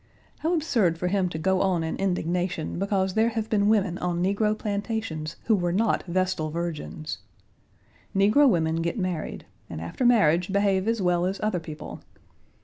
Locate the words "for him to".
0.97-1.37